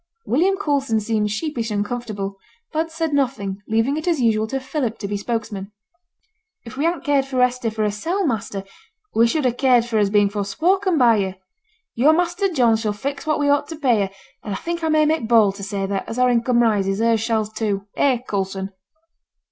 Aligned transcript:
William 0.25 0.57
Coulson 0.57 0.99
seemed 0.99 1.29
sheepish 1.29 1.69
and 1.69 1.81
uncomfortable, 1.81 2.39
but 2.73 2.91
said 2.91 3.13
nothing, 3.13 3.61
leaving 3.67 3.97
it 3.97 4.07
as 4.07 4.19
usual 4.19 4.47
to 4.47 4.59
Philip 4.59 4.97
to 4.97 5.07
be 5.07 5.15
spokesman. 5.15 5.71
'If 6.65 6.75
we 6.75 6.85
hadn't 6.85 7.03
cared 7.03 7.25
for 7.25 7.39
Hester 7.39 7.69
for 7.69 7.83
hersel', 7.83 8.25
master, 8.25 8.63
we 9.13 9.27
should 9.27 9.45
ha' 9.45 9.55
cared 9.55 9.85
for 9.85 9.97
her 9.97 9.99
as 9.99 10.09
being 10.09 10.27
forespoken 10.31 10.97
by 10.97 11.17
yo'. 11.17 11.33
Yo' 11.93 12.09
and 12.09 12.17
Master 12.17 12.49
John 12.51 12.77
shall 12.77 12.93
fix 12.93 13.27
what 13.27 13.39
we 13.39 13.47
ought 13.49 13.67
t' 13.69 13.77
pay 13.77 13.99
her; 14.07 14.09
and 14.43 14.55
I 14.55 14.57
think 14.57 14.83
I 14.83 14.89
may 14.89 15.05
make 15.05 15.27
bold 15.27 15.53
to 15.57 15.63
say 15.63 15.85
that, 15.85 16.09
as 16.09 16.17
our 16.17 16.31
income 16.31 16.63
rises, 16.63 16.97
hers 16.97 17.21
shall 17.21 17.45
too 17.45 17.85
eh, 17.95 18.17
Coulson?' 18.27 18.71